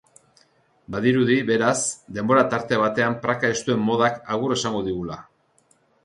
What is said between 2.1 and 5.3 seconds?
denbora tarte batean praka estuen modak agur esango digula.